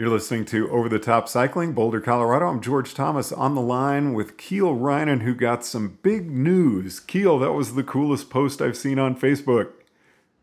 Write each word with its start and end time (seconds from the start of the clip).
You're 0.00 0.08
listening 0.08 0.46
to 0.46 0.66
Over 0.70 0.88
the 0.88 0.98
Top 0.98 1.28
Cycling, 1.28 1.74
Boulder, 1.74 2.00
Colorado. 2.00 2.48
I'm 2.48 2.62
George 2.62 2.94
Thomas 2.94 3.32
on 3.32 3.54
the 3.54 3.60
line 3.60 4.14
with 4.14 4.38
Kiel 4.38 4.74
Reijnen, 4.74 5.20
who 5.20 5.34
got 5.34 5.62
some 5.62 5.98
big 6.00 6.30
news. 6.30 7.00
Kiel, 7.00 7.38
that 7.40 7.52
was 7.52 7.74
the 7.74 7.82
coolest 7.82 8.30
post 8.30 8.62
I've 8.62 8.78
seen 8.78 8.98
on 8.98 9.14
Facebook. 9.14 9.72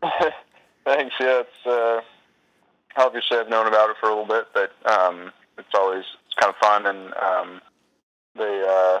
Thanks. 0.84 1.12
Yeah, 1.18 1.42
it's 1.42 1.66
uh, 1.66 2.02
obviously 2.96 3.36
I've 3.36 3.48
known 3.48 3.66
about 3.66 3.90
it 3.90 3.96
for 3.98 4.08
a 4.08 4.10
little 4.10 4.26
bit, 4.26 4.46
but 4.54 4.70
um, 4.88 5.32
it's 5.58 5.74
always 5.74 6.04
it's 6.26 6.36
kind 6.36 6.54
of 6.54 6.60
fun, 6.60 6.86
and 6.86 7.12
um, 7.14 7.60
they 8.36 8.62
uh, 8.64 9.00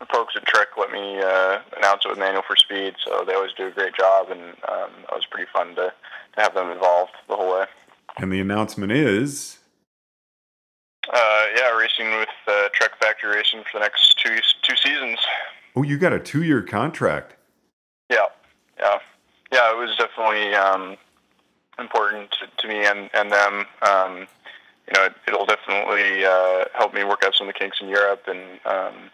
the 0.00 0.06
folks 0.10 0.36
at 0.36 0.46
Trek 0.46 0.68
let 0.78 0.90
me 0.90 1.18
uh, 1.18 1.58
announce 1.76 2.06
it 2.06 2.08
with 2.08 2.18
Manual 2.18 2.44
for 2.46 2.56
Speed, 2.56 2.94
so 3.04 3.24
they 3.26 3.34
always 3.34 3.52
do 3.58 3.66
a 3.66 3.72
great 3.72 3.94
job, 3.94 4.30
and 4.30 4.40
um, 4.40 4.90
it 5.02 5.12
was 5.12 5.26
pretty 5.30 5.50
fun 5.52 5.74
to 5.74 5.92
to 6.36 6.40
have 6.40 6.54
them 6.54 6.70
involved 6.70 7.12
the 7.28 7.36
whole 7.36 7.52
way. 7.52 7.66
And 8.20 8.30
the 8.30 8.40
announcement 8.40 8.92
is 8.92 9.58
Uh, 11.10 11.46
yeah, 11.56 11.70
racing 11.76 12.10
with 12.18 12.28
uh, 12.46 12.68
Trek 12.74 12.92
Factory 13.00 13.34
Racing 13.36 13.62
for 13.64 13.78
the 13.78 13.80
next 13.80 14.18
two 14.18 14.36
two 14.62 14.76
seasons. 14.76 15.18
oh, 15.74 15.82
you 15.82 15.96
got 15.96 16.12
a 16.12 16.20
two 16.20 16.42
year 16.42 16.62
contract. 16.62 17.36
Yeah, 18.10 18.26
yeah, 18.78 18.98
yeah. 19.52 19.72
It 19.72 19.76
was 19.78 19.96
definitely 19.96 20.54
um, 20.54 20.96
important 21.78 22.30
to, 22.32 22.46
to 22.58 22.68
me 22.68 22.84
and 22.84 23.08
and 23.14 23.32
them. 23.32 23.64
Um, 23.88 24.26
you 24.86 24.94
know, 24.94 25.04
it, 25.06 25.14
it'll 25.26 25.46
definitely 25.46 26.24
uh, 26.24 26.64
help 26.74 26.92
me 26.92 27.04
work 27.04 27.22
out 27.24 27.34
some 27.34 27.48
of 27.48 27.54
the 27.54 27.58
kinks 27.58 27.78
in 27.80 27.88
Europe 27.88 28.24
and 28.26 28.60
um, 28.66 29.10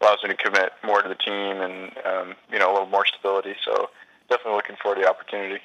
allows 0.00 0.18
me 0.24 0.30
to 0.30 0.34
commit 0.36 0.72
more 0.84 1.00
to 1.02 1.08
the 1.08 1.14
team 1.14 1.60
and 1.60 1.92
um, 2.04 2.34
you 2.50 2.58
know 2.58 2.70
a 2.70 2.72
little 2.72 2.88
more 2.88 3.06
stability. 3.06 3.54
So 3.64 3.88
definitely 4.28 4.54
looking 4.54 4.76
forward 4.82 4.96
to 4.96 5.02
the 5.02 5.08
opportunity. 5.08 5.60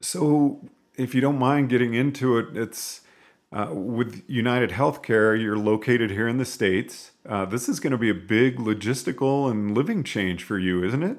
So, 0.00 0.60
if 0.98 1.14
you 1.14 1.20
don't 1.20 1.38
mind 1.38 1.70
getting 1.70 1.94
into 1.94 2.36
it, 2.36 2.56
it's 2.56 3.02
uh, 3.52 3.68
with 3.72 4.22
United 4.26 4.70
Healthcare. 4.70 5.40
You're 5.40 5.56
located 5.56 6.10
here 6.10 6.28
in 6.28 6.36
the 6.36 6.44
States. 6.44 7.12
Uh, 7.26 7.46
this 7.46 7.68
is 7.68 7.80
going 7.80 7.92
to 7.92 7.98
be 7.98 8.10
a 8.10 8.14
big 8.14 8.56
logistical 8.56 9.50
and 9.50 9.74
living 9.74 10.02
change 10.02 10.42
for 10.42 10.58
you, 10.58 10.84
isn't 10.84 11.02
it? 11.02 11.16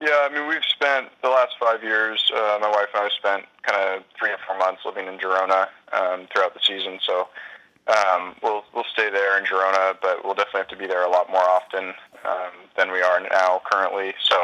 Yeah, 0.00 0.26
I 0.28 0.34
mean, 0.34 0.48
we've 0.48 0.64
spent 0.64 1.10
the 1.22 1.28
last 1.28 1.52
five 1.60 1.84
years. 1.84 2.20
Uh, 2.34 2.58
my 2.60 2.70
wife 2.70 2.88
and 2.92 3.04
I 3.04 3.08
spent 3.16 3.44
kind 3.62 3.80
of 3.80 4.04
three 4.18 4.30
or 4.30 4.38
four 4.46 4.58
months 4.58 4.82
living 4.84 5.06
in 5.06 5.16
Girona 5.18 5.68
um, 5.92 6.26
throughout 6.32 6.54
the 6.54 6.60
season. 6.66 6.98
So 7.06 7.28
um, 7.86 8.34
we'll 8.42 8.64
we'll 8.74 8.88
stay 8.92 9.10
there 9.10 9.38
in 9.38 9.44
Girona, 9.44 9.96
but 10.02 10.24
we'll 10.24 10.34
definitely 10.34 10.60
have 10.60 10.68
to 10.68 10.76
be 10.76 10.88
there 10.88 11.04
a 11.04 11.10
lot 11.10 11.30
more 11.30 11.44
often 11.44 11.94
um, 12.24 12.52
than 12.76 12.90
we 12.90 13.00
are 13.00 13.20
now 13.20 13.60
currently. 13.70 14.14
So 14.28 14.36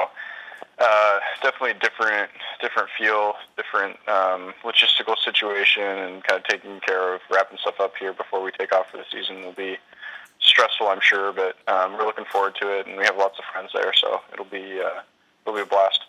uh, 0.78 1.18
definitely 1.42 1.74
different 1.80 2.30
different 2.60 2.88
feel, 2.96 3.34
different 3.56 3.96
um, 4.08 4.54
logistical 4.62 5.16
situation, 5.24 5.82
and 5.82 6.24
kind 6.24 6.40
of 6.40 6.44
taking 6.46 6.80
care 6.80 7.14
of 7.14 7.20
wrapping 7.30 7.58
stuff 7.58 7.80
up 7.80 7.94
here 7.98 8.12
before 8.12 8.42
we 8.42 8.50
take 8.52 8.72
off 8.72 8.90
for 8.90 8.96
the 8.96 9.04
season 9.10 9.42
will 9.42 9.52
be 9.52 9.76
stressful, 10.40 10.88
I'm 10.88 11.00
sure. 11.00 11.32
But 11.32 11.56
um, 11.66 11.94
we're 11.94 12.04
looking 12.04 12.26
forward 12.26 12.56
to 12.60 12.78
it, 12.78 12.86
and 12.86 12.96
we 12.96 13.04
have 13.04 13.16
lots 13.16 13.38
of 13.38 13.44
friends 13.52 13.70
there, 13.74 13.92
so 13.94 14.20
it'll 14.32 14.44
be 14.44 14.80
uh, 14.80 15.00
it'll 15.46 15.56
be 15.56 15.62
a 15.62 15.66
blast. 15.66 16.00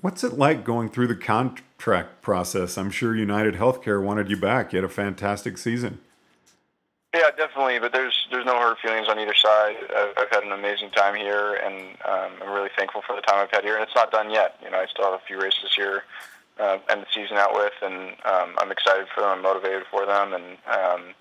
What's 0.00 0.22
it 0.22 0.34
like 0.34 0.64
going 0.64 0.90
through 0.90 1.06
the 1.06 1.16
contract 1.16 2.20
process? 2.20 2.76
I'm 2.76 2.90
sure 2.90 3.16
United 3.16 3.54
Healthcare 3.54 4.02
wanted 4.02 4.30
you 4.30 4.36
back. 4.36 4.72
You 4.72 4.78
had 4.78 4.84
a 4.84 4.92
fantastic 4.92 5.56
season. 5.56 6.00
Yeah, 7.16 7.30
definitely. 7.34 7.78
But 7.78 7.92
there's 7.92 8.26
there's 8.30 8.44
no 8.44 8.60
hurt 8.60 8.78
feelings 8.78 9.08
on 9.08 9.18
either 9.18 9.34
side. 9.34 9.76
I've, 9.96 10.12
I've 10.18 10.30
had 10.30 10.42
an 10.44 10.52
amazing 10.52 10.90
time 10.90 11.14
here, 11.14 11.54
and 11.54 11.96
um, 12.04 12.32
I'm 12.42 12.52
really 12.52 12.68
thankful 12.76 13.00
for 13.06 13.16
the 13.16 13.22
time 13.22 13.36
I've 13.42 13.50
had 13.50 13.64
here. 13.64 13.74
And 13.74 13.82
it's 13.82 13.94
not 13.94 14.10
done 14.10 14.30
yet. 14.30 14.60
You 14.62 14.70
know, 14.70 14.76
I 14.76 14.86
still 14.86 15.06
have 15.06 15.14
a 15.14 15.24
few 15.26 15.40
races 15.40 15.72
here, 15.74 16.04
uh, 16.60 16.76
end 16.90 17.00
the 17.00 17.06
season 17.14 17.38
out 17.38 17.54
with, 17.54 17.72
and 17.80 18.10
um, 18.26 18.54
I'm 18.58 18.70
excited 18.70 19.06
for 19.14 19.22
them. 19.22 19.30
I'm 19.30 19.42
motivated 19.42 19.84
for 19.90 20.04
them, 20.04 20.34
and 20.34 20.58
um, 20.68 21.14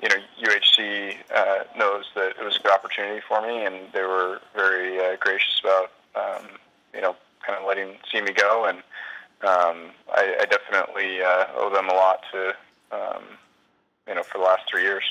you 0.00 0.08
know, 0.08 0.16
UHC 0.40 1.16
uh, 1.34 1.64
knows 1.76 2.04
that 2.14 2.34
it 2.38 2.44
was 2.44 2.56
a 2.56 2.60
good 2.60 2.72
opportunity 2.72 3.20
for 3.26 3.42
me, 3.42 3.64
and 3.64 3.92
they 3.92 4.02
were 4.02 4.40
very 4.54 5.00
uh, 5.00 5.16
gracious 5.18 5.60
about 5.64 5.90
um, 6.14 6.46
you 6.94 7.00
know, 7.00 7.16
kind 7.44 7.58
of 7.58 7.66
letting 7.66 7.96
see 8.12 8.20
me 8.20 8.32
go, 8.32 8.66
and 8.66 8.78
um, 9.42 9.90
I, 10.14 10.36
I 10.42 10.44
definitely 10.44 11.22
uh, 11.22 11.46
owe 11.56 11.70
them 11.74 11.88
a 11.88 11.94
lot 11.94 12.20
to 12.30 12.54
um, 12.92 13.24
you 14.06 14.14
know 14.14 14.22
for 14.22 14.38
the 14.38 14.44
last 14.44 14.62
three 14.70 14.82
years. 14.82 15.02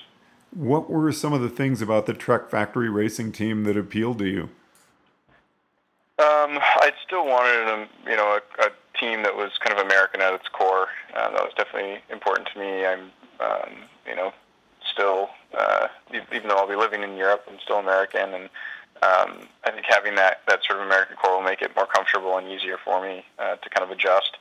What 0.56 0.90
were 0.90 1.12
some 1.12 1.34
of 1.34 1.42
the 1.42 1.50
things 1.50 1.82
about 1.82 2.06
the 2.06 2.14
Trek 2.14 2.50
Factory 2.50 2.90
Racing 2.90 3.32
team 3.32 3.64
that 3.64 3.76
appealed 3.76 4.20
to 4.20 4.28
you? 4.28 4.50
Um, 6.20 6.60
I 6.60 6.92
still 7.06 7.26
wanted 7.26 7.68
a 7.68 7.88
you 8.10 8.16
know 8.16 8.38
a, 8.38 8.64
a 8.64 8.70
team 9.00 9.24
that 9.24 9.36
was 9.36 9.52
kind 9.60 9.78
of 9.78 9.84
American 9.84 10.22
at 10.22 10.34
its 10.34 10.48
core. 10.48 10.88
Uh, 11.16 11.32
that 11.32 11.42
was 11.42 11.54
definitely 11.58 12.00
important 12.12 12.50
to 12.54 12.60
me. 12.60 12.86
I'm 12.86 13.12
um, 13.40 13.72
you 14.08 14.16
know 14.16 14.32
still 14.92 15.30
uh, 15.58 15.88
even 16.14 16.50
though 16.50 16.58
I'll 16.58 16.68
be 16.68 16.76
living 16.76 17.02
in 17.02 17.16
Europe, 17.16 17.46
I'm 17.50 17.60
still 17.64 17.78
American, 17.78 18.34
and 18.34 18.44
um, 19.02 19.48
I 19.64 19.72
think 19.72 19.86
having 19.90 20.16
that 20.16 20.42
that 20.48 20.64
sort 20.64 20.80
of 20.80 20.86
American 20.86 21.16
core 21.16 21.38
will 21.38 21.44
make 21.44 21.64
it 21.64 21.76
more 21.76 21.88
comfortable 21.88 22.38
and 22.38 22.48
easier 22.48 22.78
for 22.78 23.02
me 23.02 23.26
uh, 23.40 23.56
to 23.56 23.70
kind 23.70 23.84
of 23.84 23.90
adjust. 23.90 24.38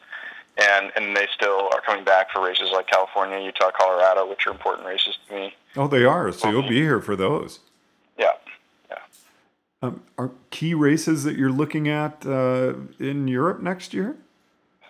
And 0.58 0.92
and 0.96 1.16
they 1.16 1.26
still 1.34 1.68
are 1.72 1.80
coming 1.80 2.04
back 2.04 2.30
for 2.30 2.44
races 2.44 2.70
like 2.72 2.86
California, 2.86 3.40
Utah, 3.40 3.70
Colorado, 3.70 4.28
which 4.28 4.46
are 4.46 4.50
important 4.50 4.86
races 4.86 5.16
to 5.28 5.34
me. 5.34 5.54
Oh, 5.76 5.88
they 5.88 6.04
are. 6.04 6.30
So 6.32 6.50
you'll 6.50 6.68
be 6.68 6.82
here 6.82 7.00
for 7.00 7.16
those. 7.16 7.60
Yeah, 8.18 8.32
yeah. 8.91 8.98
Um, 9.80 10.02
are 10.18 10.30
key 10.50 10.74
races 10.74 11.24
that 11.24 11.36
you're 11.36 11.50
looking 11.50 11.88
at 11.88 12.26
uh, 12.26 12.74
in 12.98 13.28
Europe 13.28 13.62
next 13.62 13.94
year? 13.94 14.16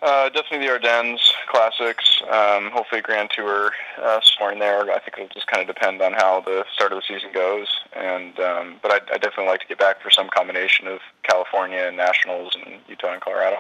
Uh, 0.03 0.29
definitely 0.31 0.67
the 0.67 0.73
Ardennes 0.73 1.33
Classics. 1.49 2.21
Um, 2.23 2.73
hopefully, 2.73 3.01
Grand 3.01 3.31
Tour 3.31 3.71
uh, 4.03 4.21
somewhere 4.21 4.53
in 4.53 4.59
there. 4.59 4.91
I 4.91 4.99
think 4.99 5.17
it'll 5.17 5.29
just 5.29 5.47
kind 5.47 5.63
of 5.63 5.73
depend 5.73 6.03
on 6.03 6.13
how 6.13 6.41
the 6.41 6.65
start 6.75 6.93
of 6.93 7.01
the 7.01 7.05
season 7.07 7.31
goes. 7.33 7.69
And 7.95 8.37
um, 8.41 8.81
but 8.83 8.91
I, 8.91 8.97
I 9.15 9.19
definitely 9.19 9.47
like 9.47 9.61
to 9.61 9.67
get 9.69 9.79
back 9.79 10.03
for 10.03 10.11
some 10.11 10.29
combination 10.29 10.89
of 10.89 10.99
California 11.23 11.85
and 11.87 11.97
Nationals 11.97 12.57
and 12.57 12.81
Utah 12.89 13.13
and 13.13 13.23
Colorado. 13.23 13.59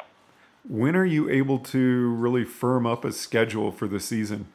When 0.68 0.94
are 0.94 1.04
you 1.04 1.28
able 1.28 1.58
to 1.58 2.14
really 2.14 2.44
firm 2.44 2.86
up 2.86 3.04
a 3.04 3.12
schedule 3.12 3.72
for 3.72 3.88
the 3.88 3.98
season? 3.98 4.46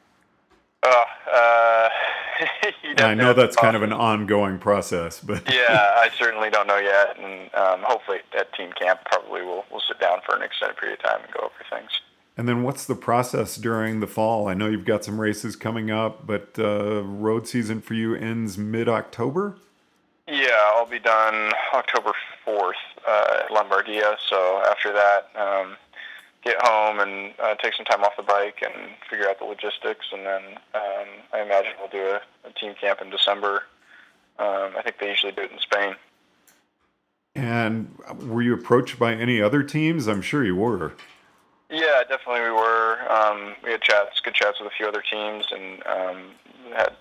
Uh, 0.83 1.03
uh, 1.33 1.89
you 2.83 2.95
I 2.97 3.13
know 3.13 3.33
to 3.33 3.41
that's 3.41 3.55
kind 3.55 3.75
of 3.75 3.83
an 3.83 3.91
ongoing 3.91 4.57
process, 4.57 5.19
but 5.19 5.43
yeah, 5.53 5.95
I 5.97 6.09
certainly 6.17 6.49
don't 6.49 6.67
know 6.67 6.77
yet, 6.77 7.17
and 7.19 7.53
um, 7.55 7.83
hopefully 7.83 8.19
at 8.37 8.53
team 8.53 8.71
camp 8.79 9.01
probably 9.05 9.41
we'll 9.41 9.65
we'll 9.71 9.81
sit 9.87 9.99
down 9.99 10.19
for 10.25 10.35
an 10.35 10.43
extended 10.43 10.77
period 10.77 10.99
of 10.99 11.05
time 11.05 11.21
and 11.23 11.33
go 11.33 11.39
over 11.41 11.53
things. 11.69 11.89
And 12.37 12.47
then 12.47 12.61
what's 12.61 12.85
the 12.85 12.95
process 12.95 13.55
during 13.55 13.99
the 13.99 14.07
fall? 14.07 14.47
I 14.47 14.53
know 14.53 14.67
you've 14.67 14.85
got 14.85 15.03
some 15.03 15.19
races 15.19 15.55
coming 15.55 15.89
up, 15.89 16.27
but 16.27 16.55
uh, 16.59 17.01
road 17.03 17.47
season 17.47 17.81
for 17.81 17.95
you 17.95 18.13
ends 18.13 18.57
mid 18.57 18.87
October. 18.87 19.57
Yeah, 20.27 20.71
I'll 20.75 20.85
be 20.85 20.99
done 20.99 21.53
October 21.73 22.11
4th 22.45 22.73
uh, 23.07 23.39
at 23.39 23.49
Lombardia. 23.49 24.17
So 24.29 24.61
after 24.69 24.91
that, 24.91 25.29
um, 25.35 25.77
get 26.47 26.65
home 26.65 26.99
and 26.99 27.33
uh, 27.39 27.55
take 27.55 27.73
some 27.73 27.85
time 27.85 28.03
off 28.03 28.15
the 28.15 28.23
bike 28.23 28.63
and 28.63 28.73
figure 29.09 29.29
out 29.29 29.39
the 29.39 29.45
logistics. 29.45 30.05
And 30.11 30.25
then 30.25 30.43
um, 30.73 31.07
I 31.33 31.41
imagine 31.41 31.73
we'll 31.79 31.89
do 31.89 32.07
a, 32.07 32.21
a 32.47 32.53
team 32.53 32.73
camp 32.79 33.01
in 33.01 33.09
December. 33.09 33.63
Um, 34.39 34.71
I 34.77 34.81
think 34.83 34.97
they 34.99 35.09
usually 35.09 35.33
do 35.33 35.41
it 35.41 35.51
in 35.51 35.59
Spain. 35.59 35.95
And 37.35 37.97
were 38.27 38.41
you 38.41 38.53
approached 38.53 38.97
by 38.97 39.13
any 39.13 39.41
other 39.41 39.61
teams? 39.61 40.07
I'm 40.07 40.21
sure 40.21 40.43
you 40.43 40.55
were. 40.55 40.93
Yeah, 41.69 42.01
definitely 42.07 42.41
we 42.41 42.51
were. 42.51 42.97
Um, 43.11 43.55
we 43.63 43.71
had 43.71 43.81
chats, 43.81 44.19
good 44.21 44.33
chats 44.33 44.59
with 44.59 44.71
a 44.71 44.75
few 44.75 44.87
other 44.87 45.03
teams, 45.11 45.45
and 45.51 45.85
um, 45.85 46.31
had 46.75 46.95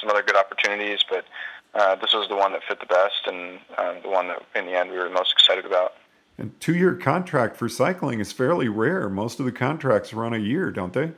some 0.00 0.08
other 0.08 0.22
good 0.22 0.36
opportunities. 0.36 1.00
But 1.08 1.26
uh, 1.74 1.96
this 1.96 2.14
was 2.14 2.28
the 2.28 2.34
one 2.34 2.52
that 2.52 2.62
fit 2.66 2.80
the 2.80 2.86
best, 2.86 3.26
and 3.26 3.58
um, 3.76 3.96
the 4.02 4.08
one 4.08 4.28
that 4.28 4.42
in 4.54 4.64
the 4.66 4.72
end 4.72 4.90
we 4.90 4.96
were 4.96 5.10
most 5.10 5.32
excited 5.32 5.66
about. 5.66 5.92
And 6.38 6.58
two-year 6.60 6.94
contract 6.94 7.56
for 7.56 7.68
cycling 7.68 8.20
is 8.20 8.30
fairly 8.32 8.68
rare. 8.68 9.08
Most 9.08 9.40
of 9.40 9.46
the 9.46 9.52
contracts 9.52 10.12
run 10.12 10.34
a 10.34 10.38
year, 10.38 10.70
don't 10.70 10.92
they? 10.92 11.12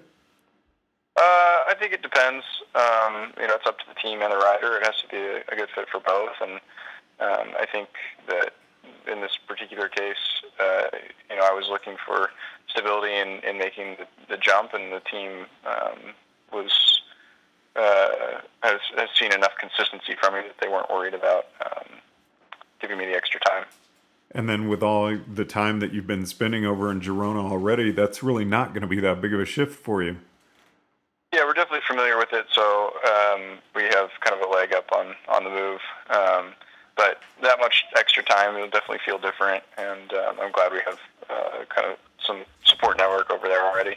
Uh, 1.17 1.59
I 1.67 1.75
think 1.79 1.93
it 1.93 2.03
depends. 2.03 2.45
Um, 2.75 3.33
you 3.41 3.49
know, 3.49 3.55
it's 3.55 3.67
up 3.67 3.79
to 3.81 3.85
the 3.89 4.01
team 4.01 4.23
and 4.23 4.33
the 4.33 4.37
rider. 4.37 4.77
It 4.77 4.87
has 4.87 4.95
to 5.03 5.09
be 5.09 5.17
a, 5.17 5.39
a 5.53 5.57
good 5.57 5.69
fit 5.75 5.89
for 5.91 6.01
both, 6.01 6.35
and 6.41 6.53
um, 7.19 7.55
I 7.59 7.67
think 7.71 7.89
that 8.29 8.53
in 9.11 9.21
this 9.21 9.37
particular 9.49 9.89
case, 9.89 10.17
uh, 10.61 10.85
you 11.29 11.37
know, 11.37 11.43
I 11.43 11.53
was 11.53 11.67
looking 11.69 11.97
for 12.07 12.31
stability 12.69 13.15
in, 13.15 13.41
in 13.43 13.59
making 13.59 13.97
the, 13.99 14.07
the 14.29 14.37
jump, 14.37 14.75
and 14.75 14.93
the 14.93 15.01
team 15.01 15.47
um, 15.67 16.15
was 16.53 17.03
uh, 17.75 18.41
has, 18.63 18.81
has 18.97 19.09
seen 19.19 19.33
enough 19.33 19.53
consistency 19.59 20.15
from 20.21 20.35
me 20.35 20.41
that 20.41 20.59
they 20.61 20.69
weren't 20.69 20.91
worried 20.91 21.15
about 21.15 21.47
um, 21.65 21.87
giving 22.81 22.99
me 22.99 23.07
the 23.07 23.15
extra 23.15 23.41
time. 23.41 23.65
And 24.33 24.49
then 24.49 24.69
with 24.69 24.83
all 24.83 25.17
the 25.17 25.45
time 25.45 25.81
that 25.81 25.93
you've 25.93 26.07
been 26.07 26.27
spending 26.27 26.67
over 26.67 26.91
in 26.91 27.01
Girona 27.01 27.51
already, 27.51 27.91
that's 27.91 28.23
really 28.23 28.45
not 28.45 28.75
going 28.75 28.83
to 28.83 28.89
be 28.89 29.01
that 29.01 29.21
big 29.21 29.33
of 29.33 29.41
a 29.41 29.47
shift 29.47 29.75
for 29.75 30.03
you. 30.03 30.19
Yeah, 31.33 31.45
we're 31.45 31.55
definitely 31.55 31.85
familiar 31.87 32.17
with 32.17 32.33
it, 32.33 32.47
so 32.55 32.93
um, 33.07 33.59
we 33.75 33.83
have 33.85 34.11
kind 34.21 34.41
of 34.41 34.49
a 34.49 34.51
leg 34.51 34.73
up 34.73 34.91
on 34.93 35.15
on 35.29 35.45
the 35.45 35.51
move. 35.51 35.81
Um, 36.09 36.55
but 36.97 37.21
that 37.43 37.59
much 37.61 37.85
extra 37.97 38.23
time, 38.23 38.55
it'll 38.57 38.69
definitely 38.69 39.01
feel 39.05 39.19
different, 39.19 39.63
and 39.77 40.13
um, 40.13 40.37
I'm 40.41 40.53
glad 40.53 40.73
we 40.73 40.81
have 40.87 40.99
uh, 41.29 41.65
kind 41.69 41.87
of 41.87 41.99
some 42.27 42.45
support 42.65 42.97
network 42.99 43.31
over 43.31 43.47
there 43.47 43.63
already. 43.63 43.97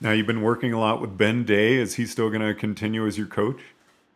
Now 0.00 0.12
you've 0.12 0.26
been 0.26 0.42
working 0.42 0.72
a 0.72 0.78
lot 0.78 1.00
with 1.00 1.16
Ben 1.18 1.44
Day. 1.44 1.74
Is 1.74 1.96
he 1.96 2.06
still 2.06 2.28
going 2.28 2.42
to 2.42 2.54
continue 2.54 3.06
as 3.06 3.18
your 3.18 3.26
coach? 3.26 3.60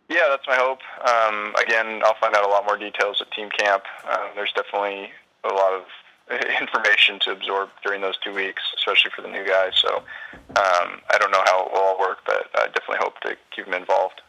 Yeah, 0.09 0.29
that's 0.29 0.47
my 0.47 0.57
hope. 0.57 0.81
Um, 1.09 1.55
again, 1.55 2.03
I'll 2.05 2.17
find 2.21 2.35
out 2.37 2.45
a 2.45 2.49
lot 2.49 2.67
more 2.67 2.77
details 2.77 3.21
at 3.21 3.31
team 3.33 3.49
camp. 3.51 3.85
Uh, 4.07 4.29
there's 4.35 4.53
definitely 4.53 5.11
a 5.45 5.53
lot 5.53 5.73
of 5.75 5.85
information 6.61 7.19
to 7.21 7.33
absorb 7.33 7.69
during 7.85 8.01
those 8.01 8.17
two 8.19 8.35
weeks, 8.35 8.63
especially 8.77 9.11
for 9.15 9.23
the 9.23 9.29
new 9.29 9.47
guys. 9.47 9.73
So 9.77 9.97
um, 9.97 11.01
I 11.11 11.19
don't 11.19 11.31
know 11.31 11.43
how 11.45 11.67
it 11.67 11.73
will 11.73 11.79
all 11.79 11.99
work, 11.99 12.19
but 12.27 12.49
I 12.55 12.67
definitely 12.67 12.99
hope 13.01 13.21
to 13.21 13.37
keep 13.55 13.67
them 13.67 13.75
involved. 13.75 14.23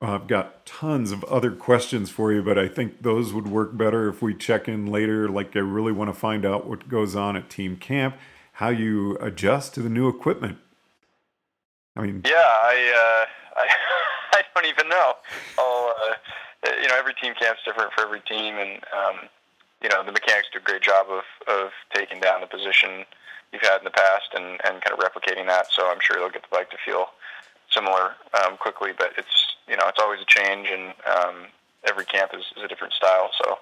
I've 0.00 0.26
got 0.26 0.66
tons 0.66 1.12
of 1.12 1.24
other 1.24 1.50
questions 1.50 2.10
for 2.10 2.32
you, 2.32 2.42
but 2.42 2.58
I 2.58 2.68
think 2.68 3.02
those 3.02 3.32
would 3.32 3.48
work 3.48 3.76
better 3.76 4.08
if 4.08 4.20
we 4.20 4.34
check 4.34 4.68
in 4.68 4.86
later. 4.86 5.28
Like, 5.28 5.56
I 5.56 5.60
really 5.60 5.92
want 5.92 6.12
to 6.12 6.18
find 6.18 6.44
out 6.44 6.66
what 6.66 6.88
goes 6.88 7.16
on 7.16 7.36
at 7.36 7.48
team 7.48 7.76
camp, 7.76 8.16
how 8.54 8.68
you 8.68 9.16
adjust 9.18 9.74
to 9.74 9.82
the 9.82 9.88
new 9.88 10.08
equipment. 10.08 10.58
I 11.96 12.02
mean, 12.02 12.22
yeah, 12.26 12.32
I, 12.34 13.24
uh, 13.56 13.60
I, 13.60 13.68
I 14.38 14.42
don't 14.54 14.66
even 14.66 14.88
know. 14.88 15.14
I'll, 15.58 15.94
uh, 16.10 16.70
you 16.82 16.88
know, 16.88 16.96
every 16.98 17.14
team 17.14 17.32
camp's 17.38 17.60
different 17.64 17.92
for 17.92 18.02
every 18.02 18.20
team, 18.20 18.56
and 18.56 18.80
um, 18.92 19.28
you 19.84 19.90
know, 19.90 20.02
the 20.02 20.12
mechanics 20.12 20.48
do 20.50 20.58
a 20.58 20.62
great 20.62 20.82
job 20.82 21.06
of 21.10 21.24
of 21.46 21.70
taking 21.94 22.18
down 22.18 22.40
the 22.40 22.46
position 22.46 23.04
you've 23.52 23.62
had 23.62 23.78
in 23.78 23.84
the 23.84 23.90
past 23.90 24.32
and 24.32 24.58
and 24.64 24.80
kind 24.82 24.92
of 24.92 24.98
replicating 24.98 25.46
that. 25.46 25.66
So 25.70 25.90
I'm 25.90 26.00
sure 26.00 26.16
they'll 26.16 26.30
get 26.30 26.42
the 26.42 26.48
bike 26.50 26.70
to 26.70 26.78
feel 26.84 27.08
similar 27.70 28.16
um, 28.42 28.56
quickly, 28.56 28.92
but 28.96 29.12
it's 29.18 29.56
you 29.68 29.76
know 29.76 29.84
it's 29.86 30.00
always 30.00 30.20
a 30.22 30.26
change, 30.26 30.68
and 30.72 30.94
um, 31.04 31.34
every 31.86 32.06
camp 32.06 32.30
is, 32.32 32.44
is 32.56 32.64
a 32.64 32.68
different 32.68 32.94
style. 32.94 33.30
So 33.44 33.58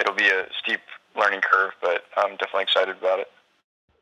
it'll 0.00 0.14
be 0.14 0.28
a 0.28 0.46
steep 0.58 0.80
learning 1.14 1.42
curve, 1.42 1.72
but 1.82 2.04
I'm 2.16 2.36
definitely 2.36 2.62
excited 2.62 2.96
about 2.96 3.20
it. 3.20 3.28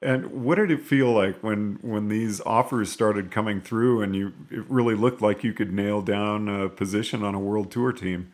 And 0.02 0.44
what 0.44 0.56
did 0.56 0.70
it 0.70 0.82
feel 0.82 1.10
like 1.10 1.42
when 1.42 1.80
when 1.82 2.08
these 2.08 2.40
offers 2.42 2.92
started 2.92 3.32
coming 3.32 3.60
through, 3.60 4.02
and 4.02 4.14
you 4.14 4.32
it 4.52 4.64
really 4.68 4.94
looked 4.94 5.20
like 5.20 5.42
you 5.42 5.52
could 5.52 5.72
nail 5.72 6.00
down 6.00 6.48
a 6.48 6.68
position 6.68 7.24
on 7.24 7.34
a 7.34 7.40
world 7.40 7.72
tour 7.72 7.90
team? 7.90 8.32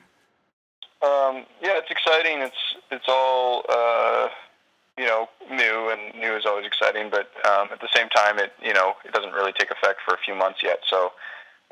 Um, 1.03 1.47
yeah, 1.63 1.79
it's 1.79 1.91
exciting. 1.91 2.41
It's 2.41 2.55
it's 2.93 3.09
all 3.09 3.65
uh, 3.69 4.29
you 4.99 5.07
know 5.07 5.29
new, 5.51 5.91
and 5.91 6.21
new 6.21 6.37
is 6.37 6.45
always 6.47 6.67
exciting. 6.67 7.11
But 7.11 7.31
um, 7.45 7.69
at 7.73 7.81
the 7.81 7.89
same 7.95 8.09
time, 8.11 8.39
it 8.39 8.53
you 8.63 8.75
know 8.75 8.95
it 9.05 9.13
doesn't 9.13 9.33
really 9.33 9.53
take 9.53 9.71
effect 9.71 10.01
for 10.05 10.15
a 10.15 10.19
few 10.19 10.35
months 10.35 10.61
yet. 10.63 10.81
So 10.89 11.13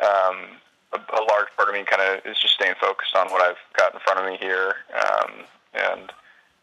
um, 0.01 0.59
a, 0.93 0.99
a 0.99 1.23
large 1.29 1.49
part 1.57 1.69
of 1.69 1.75
me 1.75 1.85
kind 1.85 2.03
of 2.03 2.27
is 2.27 2.39
just 2.39 2.55
staying 2.55 2.75
focused 2.81 3.15
on 3.15 3.31
what 3.31 3.43
I've 3.43 3.61
got 3.77 3.95
in 3.95 4.01
front 4.01 4.19
of 4.19 4.27
me 4.27 4.39
here, 4.41 4.75
um, 4.95 5.31
and 5.75 6.13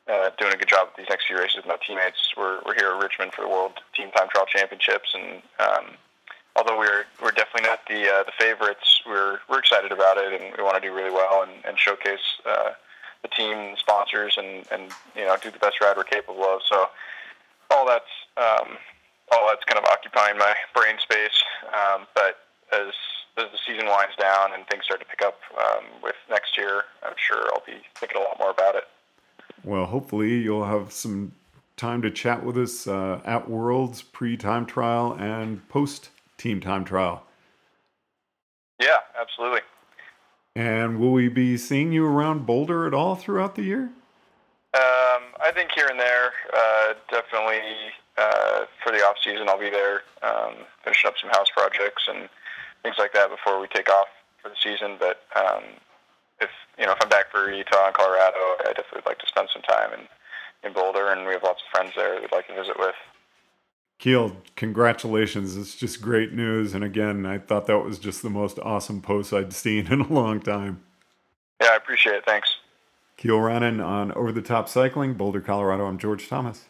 uh, 0.09 0.31
doing 0.39 0.53
a 0.53 0.57
good 0.57 0.67
job 0.67 0.87
with 0.87 0.97
these 0.97 1.09
next 1.09 1.27
few 1.27 1.37
races 1.37 1.57
with 1.57 1.67
my 1.67 1.77
teammates. 1.85 2.33
We're 2.35 2.59
we're 2.65 2.75
here 2.75 2.91
at 2.91 3.01
Richmond 3.01 3.33
for 3.33 3.41
the 3.41 3.49
World 3.49 3.73
Team 3.95 4.09
Time 4.11 4.27
Trial 4.29 4.45
Championships, 4.47 5.13
and 5.13 5.41
um, 5.59 5.85
although 6.55 6.77
we're 6.77 7.05
we're 7.21 7.31
definitely 7.31 7.69
not 7.69 7.81
the 7.87 8.09
uh, 8.09 8.23
the 8.23 8.33
favorites, 8.37 9.03
we're 9.05 9.39
we're 9.49 9.59
excited 9.59 9.91
about 9.91 10.17
it, 10.17 10.33
and 10.33 10.57
we 10.57 10.63
want 10.63 10.81
to 10.81 10.81
do 10.81 10.93
really 10.93 11.11
well 11.11 11.43
and, 11.43 11.51
and 11.65 11.77
showcase 11.77 12.41
uh, 12.45 12.71
the 13.21 13.27
team, 13.29 13.57
and 13.57 13.77
sponsors, 13.77 14.37
and 14.37 14.65
and 14.71 14.91
you 15.15 15.25
know 15.25 15.35
do 15.41 15.51
the 15.51 15.59
best 15.59 15.81
ride 15.81 15.97
we're 15.97 16.03
capable 16.03 16.43
of. 16.43 16.61
So 16.67 16.87
all 17.71 17.85
that's 17.85 18.13
um, 18.37 18.77
all 19.31 19.47
that's 19.47 19.63
kind 19.65 19.77
of 19.77 19.85
occupying 19.91 20.37
my 20.37 20.53
brain 20.73 20.97
space. 20.99 21.43
Um, 21.67 22.07
but 22.15 22.39
as 22.73 22.93
as 23.37 23.45
the 23.51 23.57
season 23.65 23.85
winds 23.85 24.15
down 24.19 24.53
and 24.53 24.65
things 24.67 24.85
start 24.85 24.99
to 24.99 25.05
pick 25.05 25.21
up 25.21 25.39
um, 25.59 25.83
with 26.01 26.15
next 26.29 26.57
year, 26.57 26.85
I'm 27.03 27.13
sure 27.17 27.43
I'll 27.53 27.63
be 27.65 27.81
thinking 27.95 28.17
a 28.17 28.21
lot 28.21 28.39
more 28.39 28.51
about 28.51 28.75
it. 28.75 28.85
Well, 29.63 29.85
hopefully 29.85 30.39
you'll 30.39 30.65
have 30.65 30.91
some 30.91 31.33
time 31.75 32.01
to 32.01 32.09
chat 32.09 32.43
with 32.43 32.57
us 32.57 32.87
uh, 32.87 33.21
at 33.25 33.49
Worlds, 33.49 34.01
pre 34.01 34.37
time 34.37 34.65
trial, 34.65 35.15
and 35.19 35.67
post 35.69 36.09
team 36.37 36.59
time 36.59 36.83
trial. 36.83 37.23
Yeah, 38.79 38.97
absolutely. 39.19 39.61
And 40.57 40.99
will 40.99 41.11
we 41.11 41.29
be 41.29 41.55
seeing 41.55 41.91
you 41.91 42.03
around 42.03 42.47
Boulder 42.47 42.87
at 42.87 42.93
all 42.95 43.13
throughout 43.13 43.53
the 43.53 43.61
year? 43.61 43.91
Um, 44.73 45.21
I 45.37 45.51
think 45.53 45.69
here 45.69 45.85
and 45.85 45.99
there, 45.99 46.33
uh, 46.51 46.93
definitely 47.11 47.61
uh, 48.17 48.65
for 48.81 48.91
the 48.91 49.05
off 49.05 49.17
season, 49.23 49.49
I'll 49.49 49.59
be 49.59 49.69
there 49.69 50.01
um, 50.23 50.55
finishing 50.83 51.09
up 51.09 51.13
some 51.21 51.29
house 51.29 51.45
projects 51.55 52.09
and 52.09 52.27
things 52.81 52.95
like 52.97 53.13
that 53.13 53.29
before 53.29 53.61
we 53.61 53.67
take 53.67 53.87
off 53.87 54.07
for 54.41 54.49
the 54.49 54.55
season. 54.57 54.97
But 54.97 55.21
um, 55.37 55.61
if 56.41 56.49
you 56.79 56.87
know 56.87 56.93
if 56.93 56.97
I'm 57.03 57.09
back 57.09 57.29
for 57.29 57.53
Utah 57.53 57.85
and 57.85 57.93
Colorado, 57.93 58.57
I 58.65 58.73
definitely 58.73 59.05
would 59.05 59.05
like 59.05 59.19
to 59.19 59.27
spend 59.27 59.49
some 59.53 59.61
time 59.61 59.93
in 59.93 60.07
in 60.65 60.73
Boulder, 60.73 61.11
and 61.11 61.27
we 61.27 61.33
have 61.33 61.43
lots 61.43 61.61
of 61.61 61.69
friends 61.69 61.93
there 61.95 62.19
we'd 62.19 62.31
like 62.31 62.47
to 62.47 62.55
visit 62.55 62.79
with. 62.79 62.97
Kiel, 63.99 64.37
congratulations. 64.55 65.57
It's 65.57 65.75
just 65.75 66.01
great 66.01 66.31
news. 66.31 66.73
And 66.73 66.83
again, 66.83 67.25
I 67.25 67.39
thought 67.39 67.65
that 67.67 67.79
was 67.79 67.97
just 67.97 68.21
the 68.21 68.29
most 68.29 68.59
awesome 68.59 69.01
post 69.01 69.33
I'd 69.33 69.53
seen 69.53 69.87
in 69.91 70.01
a 70.01 70.13
long 70.13 70.39
time. 70.39 70.83
Yeah, 71.61 71.69
I 71.71 71.75
appreciate 71.75 72.15
it. 72.15 72.25
Thanks. 72.25 72.55
Kiel 73.17 73.37
Reijnen 73.37 73.83
on 73.83 74.11
Over 74.11 74.31
the 74.31 74.43
Top 74.43 74.69
Cycling, 74.69 75.15
Boulder, 75.15 75.41
Colorado. 75.41 75.85
I'm 75.85 75.97
George 75.97 76.27
Thomas. 76.27 76.65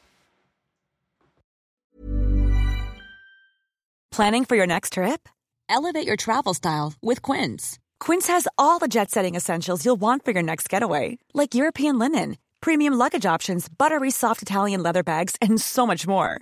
Planning 4.11 4.45
for 4.45 4.55
your 4.55 4.65
next 4.65 4.93
trip? 4.93 5.27
Elevate 5.69 6.07
your 6.07 6.15
travel 6.15 6.53
style 6.53 6.93
with 7.03 7.21
Quince. 7.21 7.77
Quince 7.99 8.27
has 8.27 8.47
all 8.57 8.79
the 8.79 8.87
jet 8.87 9.11
setting 9.11 9.35
essentials 9.35 9.83
you'll 9.85 9.97
want 9.97 10.23
for 10.23 10.31
your 10.31 10.41
next 10.41 10.69
getaway, 10.69 11.17
like 11.33 11.53
European 11.53 11.99
linen, 11.99 12.37
premium 12.61 12.93
luggage 12.93 13.25
options, 13.25 13.67
buttery 13.67 14.09
soft 14.09 14.41
Italian 14.41 14.81
leather 14.81 15.03
bags, 15.03 15.35
and 15.41 15.59
so 15.59 15.85
much 15.85 16.07
more. 16.07 16.41